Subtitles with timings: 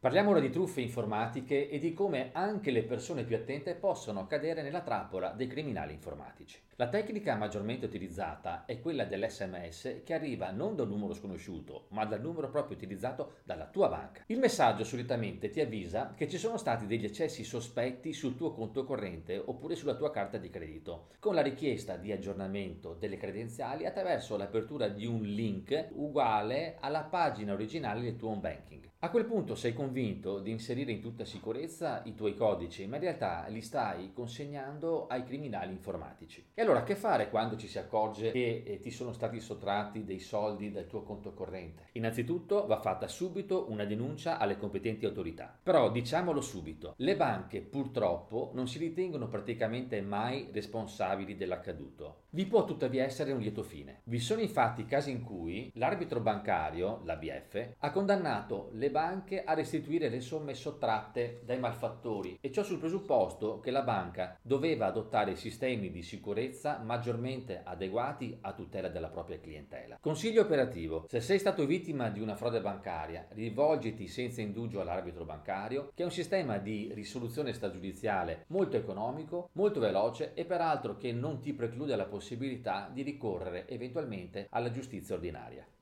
[0.00, 4.62] Parliamo ora di truffe informatiche e di come anche le persone più attente possono cadere
[4.62, 6.58] nella trappola dei criminali informatici.
[6.76, 12.06] La tecnica maggiormente utilizzata è quella dell'SMS che arriva non da un numero sconosciuto, ma
[12.06, 14.22] dal numero proprio utilizzato dalla tua banca.
[14.28, 18.84] Il messaggio solitamente ti avvisa che ci sono stati degli eccessi sospetti sul tuo conto
[18.84, 24.38] corrente oppure sulla tua carta di credito, con la richiesta di aggiornamento delle credenziali attraverso
[24.38, 28.88] l'apertura di un link uguale alla pagina originale del tuo home banking.
[29.02, 33.02] A quel punto sei convinto di inserire in tutta sicurezza i tuoi codici, ma in
[33.02, 36.50] realtà li stai consegnando ai criminali informatici.
[36.54, 40.18] E allora che fare quando ci si accorge che eh, ti sono stati sottratti dei
[40.18, 41.88] soldi dal tuo conto corrente?
[41.92, 45.58] Innanzitutto va fatta subito una denuncia alle competenti autorità.
[45.62, 52.22] Però diciamolo subito, le banche purtroppo non si ritengono praticamente mai responsabili dell'accaduto.
[52.30, 54.02] Vi può tuttavia essere un lieto fine.
[54.04, 59.78] Vi sono infatti casi in cui l'arbitro bancario, l'ABF, ha condannato le banche a restituire
[59.86, 65.90] le somme sottratte dai malfattori e ciò sul presupposto che la banca doveva adottare sistemi
[65.90, 69.98] di sicurezza maggiormente adeguati a tutela della propria clientela.
[70.00, 75.90] Consiglio operativo: se sei stato vittima di una frode bancaria, rivolgiti senza indugio all'arbitro bancario,
[75.94, 81.40] che è un sistema di risoluzione stragiudiziale molto economico, molto veloce e peraltro che non
[81.40, 85.66] ti preclude la possibilità di ricorrere eventualmente alla giustizia ordinaria.